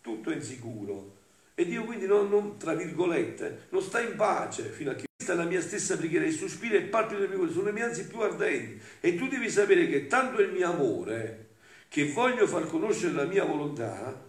tutto 0.00 0.30
è 0.30 0.34
insicuro. 0.34 1.15
E 1.58 1.64
Dio 1.64 1.84
quindi 1.84 2.04
non, 2.04 2.28
non, 2.28 2.58
tra 2.58 2.74
virgolette, 2.74 3.68
non 3.70 3.80
sta 3.80 4.02
in 4.02 4.14
pace 4.14 4.64
fino 4.64 4.90
a 4.90 4.94
che 4.94 5.06
questa 5.16 5.32
è 5.32 5.36
la 5.36 5.48
mia 5.48 5.62
stessa 5.62 5.96
preghiera, 5.96 6.26
il 6.26 6.34
sospiro 6.34 6.74
e 6.74 6.80
il 6.80 6.88
palpito 6.88 7.20
del 7.20 7.30
mio 7.30 7.38
cuore, 7.38 7.52
sono 7.52 7.64
le 7.64 7.72
mie 7.72 7.84
ansie 7.84 8.04
più 8.04 8.20
ardenti. 8.20 8.78
E 9.00 9.14
tu 9.14 9.26
devi 9.26 9.48
sapere 9.48 9.88
che 9.88 10.06
tanto 10.06 10.36
è 10.36 10.42
il 10.42 10.52
mio 10.52 10.70
amore, 10.70 11.48
che 11.88 12.12
voglio 12.12 12.46
far 12.46 12.66
conoscere 12.66 13.14
la 13.14 13.24
mia 13.24 13.44
volontà, 13.44 14.22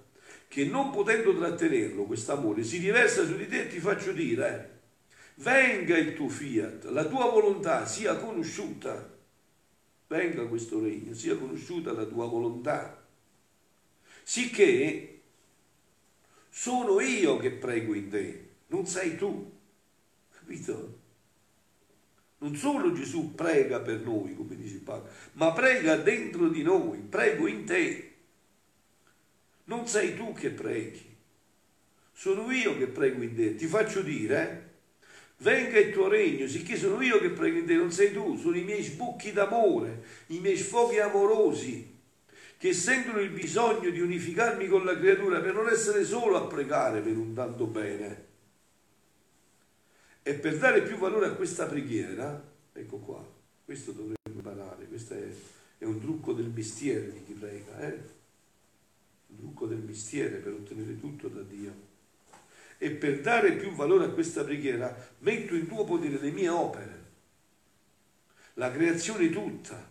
che 0.48 0.64
non 0.64 0.90
potendo 0.92 1.36
trattenerlo, 1.36 2.04
questo 2.04 2.32
amore, 2.32 2.64
si 2.64 2.78
riversa 2.78 3.26
su 3.26 3.36
di 3.36 3.46
te 3.46 3.64
e 3.64 3.68
ti 3.68 3.80
faccio 3.80 4.14
dire, 4.14 4.80
venga 5.36 5.98
il 5.98 6.14
tuo 6.14 6.30
fiat, 6.30 6.86
la 6.86 7.04
tua 7.04 7.30
volontà 7.30 7.86
sia 7.86 8.16
conosciuta, 8.16 9.18
venga 10.08 10.46
questo 10.46 10.82
regno, 10.82 11.14
sia 11.14 11.36
conosciuta 11.36 11.92
la 11.92 12.06
tua 12.06 12.26
volontà, 12.26 13.06
sicché 14.24 15.17
sono 16.50 17.00
io 17.00 17.38
che 17.38 17.52
prego 17.52 17.94
in 17.94 18.10
te, 18.10 18.50
non 18.68 18.86
sei 18.86 19.16
tu, 19.18 19.52
capito? 20.32 21.06
Non 22.40 22.56
solo 22.56 22.94
Gesù 22.94 23.34
prega 23.34 23.80
per 23.80 24.02
noi, 24.02 24.36
come 24.36 24.56
dice 24.56 24.76
il 24.76 24.82
Padre, 24.82 25.10
ma 25.34 25.52
prega 25.54 25.96
dentro 25.96 26.50
di 26.50 26.62
noi, 26.62 27.00
prego 27.00 27.48
in 27.48 27.66
te. 27.66 28.14
Non 29.66 29.88
sei 29.88 30.16
tu 30.16 30.34
che 30.34 30.50
preghi, 30.50 31.16
sono 32.14 32.52
io 32.52 32.78
che 32.78 32.88
prego 32.88 33.22
in 33.24 33.36
te. 33.36 33.56
Ti 33.56 33.66
faccio 33.66 34.02
dire, 34.02 34.42
eh? 34.42 34.66
Venga 35.40 35.78
il 35.78 35.92
tuo 35.92 36.08
regno, 36.08 36.48
sicché 36.48 36.76
sono 36.76 37.02
io 37.02 37.20
che 37.20 37.30
prego 37.30 37.58
in 37.58 37.66
te, 37.66 37.76
non 37.76 37.92
sei 37.92 38.12
tu, 38.12 38.38
sono 38.38 38.58
i 38.58 38.64
miei 38.64 38.82
sbucchi 38.82 39.32
d'amore, 39.32 40.04
i 40.28 40.40
miei 40.40 40.58
sfoghi 40.58 41.00
amorosi, 41.00 41.97
che 42.58 42.74
sentono 42.74 43.20
il 43.20 43.30
bisogno 43.30 43.90
di 43.90 44.00
unificarmi 44.00 44.68
con 44.68 44.84
la 44.84 44.98
creatura 44.98 45.40
per 45.40 45.54
non 45.54 45.70
essere 45.70 46.04
solo 46.04 46.38
a 46.38 46.48
pregare 46.48 47.02
per 47.02 47.16
un 47.16 47.34
tanto 47.34 47.66
bene. 47.66 48.26
E 50.24 50.34
per 50.34 50.58
dare 50.58 50.82
più 50.82 50.98
valore 50.98 51.28
a 51.28 51.34
questa 51.34 51.68
preghiera, 51.68 52.44
ecco 52.74 52.98
qua, 52.98 53.26
questo 53.64 53.92
dovremmo 53.92 54.16
imparare, 54.34 54.88
questo 54.88 55.14
è, 55.14 55.28
è 55.78 55.86
un 55.86 56.02
trucco 56.02 56.34
del 56.34 56.50
mestiere 56.50 57.12
di 57.12 57.24
chi 57.24 57.34
prega, 57.34 57.80
eh? 57.80 58.16
un 59.28 59.38
trucco 59.38 59.68
del 59.68 59.80
mestiere 59.80 60.38
per 60.38 60.54
ottenere 60.54 61.00
tutto 61.00 61.28
da 61.28 61.42
Dio 61.42 61.86
e 62.78 62.92
per 62.92 63.22
dare 63.22 63.54
più 63.54 63.72
valore 63.72 64.06
a 64.06 64.10
questa 64.10 64.44
preghiera 64.44 64.96
metto 65.20 65.56
in 65.56 65.68
tuo 65.68 65.84
potere 65.84 66.20
le 66.20 66.32
mie 66.32 66.50
opere, 66.50 67.06
la 68.56 68.72
creazione 68.72 69.30
tutta, 69.30 69.90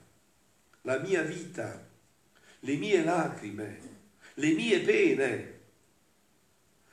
la 0.83 0.99
mia 0.99 1.23
vita, 1.23 1.86
le 2.61 2.77
mie 2.77 3.05
lacrime, 3.05 3.81
le 4.35 4.53
mie 4.53 4.81
pene, 4.81 5.61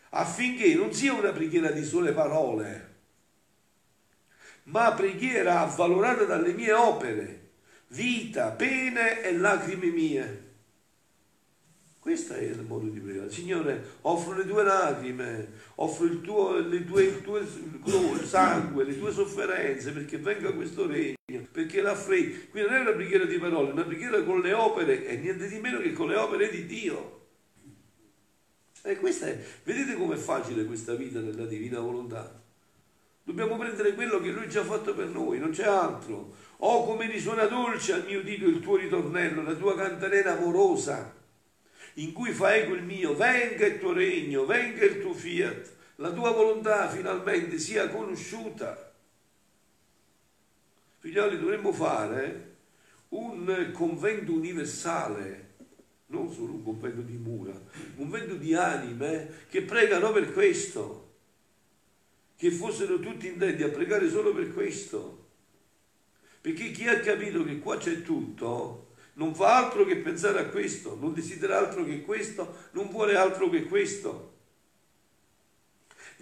affinché 0.09 0.75
non 0.75 0.93
sia 0.93 1.13
una 1.13 1.31
preghiera 1.31 1.71
di 1.71 1.83
sole 1.83 2.13
parole, 2.13 2.91
ma 4.63 4.93
preghiera 4.93 5.61
avvalorata 5.61 6.23
dalle 6.25 6.53
mie 6.53 6.73
opere, 6.73 7.49
vita, 7.87 8.51
pene 8.51 9.21
e 9.21 9.35
lacrime 9.35 9.87
mie 9.87 10.43
questo 12.03 12.33
è 12.33 12.41
il 12.41 12.65
modo 12.67 12.89
di 12.89 12.99
pregare. 12.99 13.31
Signore, 13.31 13.81
offro 14.01 14.35
le 14.35 14.45
tue 14.45 14.61
lacrime, 14.61 15.47
offro 15.75 16.03
il 16.03 16.19
tuo, 16.19 16.61
tue, 16.85 17.03
il 17.03 17.21
tuo 17.23 18.25
sangue, 18.25 18.83
le 18.83 18.99
tue 18.99 19.13
sofferenze 19.13 19.93
perché 19.93 20.17
venga 20.17 20.51
questo 20.51 20.85
regno, 20.85 21.15
perché 21.53 21.81
la 21.81 21.95
fredda. 21.95 22.35
Qui 22.49 22.61
non 22.61 22.73
è 22.73 22.79
una 22.79 22.91
preghiera 22.91 23.25
di 23.25 23.37
parole, 23.37 23.69
è 23.69 23.71
una 23.73 23.83
preghiera 23.83 24.21
con 24.23 24.41
le 24.41 24.53
opere 24.53 25.05
e 25.05 25.17
niente 25.17 25.47
di 25.47 25.59
meno 25.59 25.79
che 25.79 25.93
con 25.93 26.07
le 26.07 26.15
opere 26.15 26.49
di 26.49 26.65
Dio. 26.65 27.21
E 28.81 28.97
questa 28.97 29.27
è, 29.27 29.39
vedete 29.63 29.93
com'è 29.93 30.17
facile 30.17 30.65
questa 30.65 30.95
vita 30.95 31.19
nella 31.19 31.45
divina 31.45 31.79
volontà? 31.79 32.41
Dobbiamo 33.23 33.55
prendere 33.55 33.93
quello 33.93 34.19
che 34.19 34.31
Lui 34.31 34.43
ha 34.43 34.47
già 34.47 34.63
fatto 34.63 34.93
per 34.93 35.07
noi, 35.07 35.39
non 35.39 35.51
c'è 35.51 35.65
altro. 35.65 36.35
Oh, 36.57 36.85
come 36.85 37.09
risuona 37.09 37.45
dolce 37.45 37.93
al 37.93 38.03
mio 38.05 38.21
dito 38.23 38.45
il 38.45 38.59
tuo 38.59 38.75
ritornello, 38.75 39.43
la 39.43 39.53
tua 39.53 39.77
cantarena 39.77 40.37
amorosa 40.37 41.21
in 41.95 42.11
cui 42.13 42.31
fa 42.31 42.55
eco 42.55 42.73
il 42.73 42.83
mio, 42.83 43.15
venga 43.15 43.67
il 43.67 43.79
tuo 43.79 43.93
regno, 43.93 44.45
venga 44.45 44.83
il 44.83 44.99
tuo 44.99 45.13
fiat, 45.13 45.71
la 45.97 46.11
tua 46.11 46.31
volontà 46.31 46.89
finalmente 46.89 47.59
sia 47.59 47.87
conosciuta. 47.89 48.92
Figlioli, 51.03 51.37
dovremmo 51.37 51.73
fare 51.73 52.51
un 53.09 53.71
convento 53.73 54.31
universale, 54.31 55.55
non 56.05 56.31
solo 56.31 56.53
un 56.53 56.63
convento 56.63 57.01
di 57.01 57.17
mura, 57.17 57.51
un 57.51 57.95
convento 57.97 58.35
di 58.35 58.53
anime 58.53 59.43
che 59.49 59.63
pregano 59.63 60.13
per 60.13 60.31
questo, 60.31 61.15
che 62.37 62.51
fossero 62.51 62.99
tutti 62.99 63.27
intenti 63.27 63.63
a 63.63 63.67
pregare 63.67 64.09
solo 64.09 64.33
per 64.33 64.53
questo. 64.53 65.31
Perché 66.39 66.71
chi 66.71 66.87
ha 66.87 66.97
capito 67.01 67.43
che 67.43 67.59
qua 67.59 67.75
c'è 67.75 68.01
tutto, 68.01 68.93
non 69.15 69.35
fa 69.35 69.57
altro 69.57 69.83
che 69.83 69.97
pensare 69.97 70.39
a 70.39 70.45
questo, 70.45 70.97
non 70.97 71.13
desidera 71.13 71.57
altro 71.57 71.83
che 71.83 72.01
questo, 72.03 72.69
non 72.71 72.87
vuole 72.89 73.17
altro 73.17 73.49
che 73.49 73.65
questo. 73.65 74.32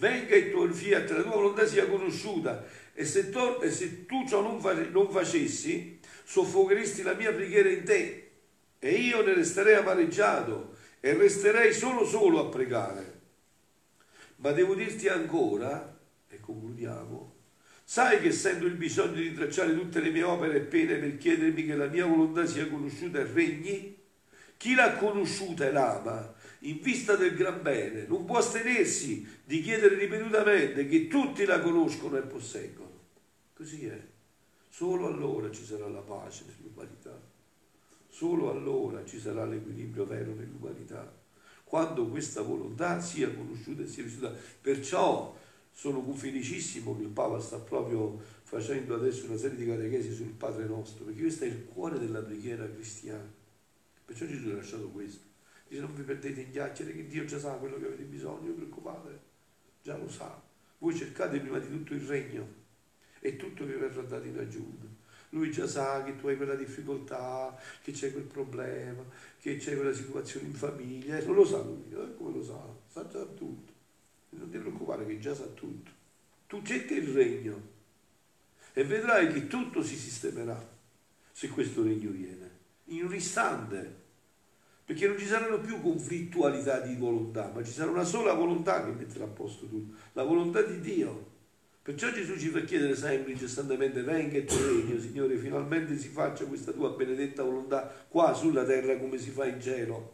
Venga 0.01 0.36
il 0.36 0.50
tuo 0.50 0.67
fiat, 0.74 1.12
la 1.12 1.22
tua 1.22 1.36
volontà 1.36 1.63
sia 1.63 1.86
conosciuta 1.86 2.65
e 2.91 3.05
se, 3.05 3.29
to- 3.29 3.62
e 3.62 3.70
se 3.70 4.08
tu 4.08 4.27
ciò 4.27 4.41
non, 4.41 4.60
fa- 4.60 4.74
non 4.74 5.12
facessi, 5.12 6.00
soffocheresti 6.24 7.03
la 7.03 7.13
mia 7.13 7.31
preghiera 7.31 7.70
in 7.70 7.84
te 7.84 8.31
e 8.79 8.91
io 8.93 9.22
ne 9.22 9.36
resterei 9.36 9.75
amareggiato 9.75 10.74
e 11.00 11.13
resterei 11.13 11.72
solo 11.72 12.03
solo 12.03 12.39
a 12.39 12.50
pregare. 12.50 13.20
Ma 14.38 14.51
devo 14.53 14.74
dirti 14.74 15.08
ancora, 15.08 16.00
e 16.27 16.39
concludiamo, 16.39 17.36
Sai 17.84 18.22
che 18.22 18.31
sento 18.31 18.65
il 18.65 18.75
bisogno 18.75 19.20
di 19.20 19.34
tracciare 19.34 19.75
tutte 19.75 20.00
le 20.00 20.10
mie 20.10 20.24
opere 20.24 20.55
e 20.55 20.62
pene 20.62 20.96
per 20.96 21.17
chiedermi 21.17 21.65
che 21.65 21.75
la 21.75 21.88
mia 21.88 22.05
volontà 22.08 22.48
sia 22.48 22.67
conosciuta 22.67 23.20
e 23.20 23.27
regni? 23.31 23.98
Chi 24.58 24.74
l'ha 24.74 24.93
conosciuta 24.93 25.65
e 25.67 25.72
l'ama, 25.72 26.34
in 26.63 26.79
vista 26.79 27.15
del 27.15 27.35
gran 27.35 27.61
bene, 27.61 28.05
non 28.07 28.25
può 28.25 28.37
astenersi 28.37 29.27
di 29.43 29.61
chiedere 29.61 29.95
ripetutamente 29.95 30.87
che 30.87 31.07
tutti 31.07 31.45
la 31.45 31.59
conoscono 31.59 32.17
e 32.17 32.21
posseggono. 32.21 32.89
Così 33.53 33.85
è. 33.85 33.99
Solo 34.69 35.07
allora 35.07 35.49
ci 35.51 35.65
sarà 35.65 35.87
la 35.87 36.01
pace 36.01 36.45
nell'umanità. 36.47 37.19
Solo 38.07 38.51
allora 38.51 39.03
ci 39.05 39.19
sarà 39.19 39.45
l'equilibrio 39.45 40.05
vero 40.05 40.33
nell'umanità. 40.33 41.11
Quando 41.63 42.07
questa 42.07 42.41
volontà 42.41 42.99
sia 42.99 43.33
conosciuta 43.33 43.81
e 43.81 43.87
sia 43.87 44.03
vissuta. 44.03 44.31
Perciò 44.61 45.35
sono 45.73 46.03
felicissimo 46.13 46.95
che 46.95 47.03
il 47.03 47.09
Papa 47.09 47.39
sta 47.39 47.57
proprio 47.57 48.19
facendo 48.43 48.93
adesso 48.95 49.25
una 49.25 49.37
serie 49.37 49.57
di 49.57 49.65
catechesi 49.65 50.13
sul 50.13 50.33
Padre 50.33 50.65
nostro, 50.65 51.05
perché 51.05 51.21
questo 51.21 51.45
è 51.45 51.47
il 51.47 51.65
cuore 51.65 51.97
della 51.97 52.21
preghiera 52.21 52.69
cristiana. 52.69 53.25
Perciò 54.05 54.25
Gesù 54.25 54.49
ha 54.49 54.55
lasciato 54.55 54.89
questo. 54.89 55.30
Dice 55.71 55.83
non 55.83 55.95
vi 55.95 56.01
perdete 56.01 56.41
in 56.41 56.51
chiacchiere 56.51 56.93
che 56.93 57.07
Dio 57.07 57.23
già 57.23 57.39
sa 57.39 57.53
quello 57.53 57.79
che 57.79 57.85
avete 57.85 58.03
bisogno, 58.03 58.51
preoccupate, 58.51 59.19
già 59.81 59.95
lo 59.95 60.09
sa. 60.09 60.43
Voi 60.79 60.93
cercate 60.93 61.39
prima 61.39 61.59
di 61.59 61.69
tutto 61.69 61.93
il 61.93 62.01
regno 62.01 62.45
e 63.21 63.37
tutto 63.37 63.63
vi 63.63 63.71
verrà 63.75 64.01
dato 64.01 64.27
in 64.27 64.37
aggiunta. 64.37 64.85
Lui 65.29 65.49
già 65.49 65.65
sa 65.67 66.03
che 66.03 66.17
tu 66.17 66.27
hai 66.27 66.35
quella 66.35 66.55
difficoltà, 66.55 67.57
che 67.81 67.93
c'è 67.93 68.11
quel 68.11 68.25
problema, 68.25 69.01
che 69.39 69.55
c'è 69.55 69.75
quella 69.75 69.93
situazione 69.93 70.47
in 70.47 70.53
famiglia, 70.53 71.23
non 71.23 71.35
lo 71.35 71.45
sa 71.45 71.61
lui, 71.61 71.85
eh? 71.89 72.17
come 72.17 72.35
lo 72.35 72.43
sa? 72.43 72.61
Sa 72.89 73.07
già 73.07 73.23
tutto. 73.23 73.71
Non 74.31 74.49
ti 74.49 74.57
preoccupare 74.57 75.05
che 75.05 75.19
già 75.19 75.33
sa 75.33 75.45
tutto. 75.45 75.89
Tu 76.47 76.61
cerca 76.63 76.95
il 76.95 77.13
regno 77.13 77.61
e 78.73 78.83
vedrai 78.83 79.31
che 79.31 79.47
tutto 79.47 79.81
si 79.81 79.95
sistemerà 79.95 80.61
se 81.31 81.47
questo 81.47 81.81
regno 81.81 82.11
viene. 82.11 82.59
In 82.87 83.05
un 83.05 83.15
istante 83.15 84.00
perché 84.91 85.07
non 85.07 85.17
ci 85.17 85.25
saranno 85.25 85.62
più 85.62 85.79
conflittualità 85.79 86.81
di 86.81 86.95
volontà, 86.95 87.50
ma 87.55 87.63
ci 87.63 87.71
sarà 87.71 87.91
una 87.91 88.03
sola 88.03 88.33
volontà 88.33 88.83
che 88.83 88.91
metterà 88.91 89.24
a 89.24 89.27
posto 89.27 89.65
tutto, 89.65 89.95
la 90.12 90.24
volontà 90.24 90.62
di 90.63 90.81
Dio. 90.81 91.29
Perciò 91.81 92.12
Gesù 92.12 92.38
ci 92.38 92.50
fa 92.50 92.60
chiedere 92.65 92.93
sempre 92.93 93.31
incessantemente, 93.31 94.01
venga 94.01 94.38
il 94.38 94.43
tuo 94.43 94.57
regno, 94.57 95.00
Signore, 95.00 95.38
finalmente 95.38 95.98
si 95.98 96.10
faccia 96.10 96.43
questa 96.43 96.74
tua 96.74 96.89
benedetta 96.89 97.41
volontà 97.41 97.89
qua 98.10 98.33
sulla 98.33 98.65
terra 98.65 98.98
come 98.98 99.17
si 99.17 99.29
fa 99.29 99.45
in 99.45 99.62
cielo. 99.62 100.12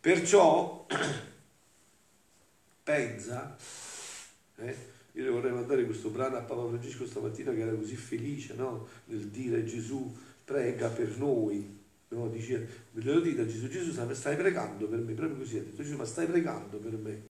Perciò 0.00 0.84
pensa, 2.82 3.56
eh, 4.56 4.76
io 5.12 5.22
le 5.22 5.30
vorrei 5.30 5.52
mandare 5.52 5.84
questo 5.84 6.08
brano 6.08 6.38
a 6.38 6.42
Papa 6.42 6.66
Francesco 6.66 7.06
stamattina 7.06 7.52
che 7.52 7.60
era 7.60 7.72
così 7.72 7.94
felice 7.94 8.54
no? 8.54 8.88
nel 9.04 9.28
dire 9.28 9.64
Gesù 9.64 10.12
prega 10.44 10.88
per 10.88 11.16
noi, 11.18 11.81
No, 12.12 12.28
dice, 12.28 12.88
lo 12.92 13.20
dite 13.20 13.40
a 13.42 13.46
Gesù, 13.46 13.68
Gesù 13.68 13.90
stai 14.14 14.36
pregando 14.36 14.86
per 14.86 15.00
me, 15.00 15.14
proprio 15.14 15.38
così 15.38 15.58
ha 15.58 15.62
detto 15.62 15.82
Gesù, 15.82 15.96
ma 15.96 16.04
stai 16.04 16.26
pregando 16.26 16.78
per 16.78 16.96
me. 16.96 17.24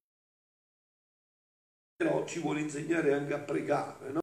Però 1.96 2.26
ci 2.26 2.40
vuole 2.40 2.60
insegnare 2.60 3.14
anche 3.14 3.32
a 3.32 3.38
pregare, 3.38 4.08
no? 4.08 4.10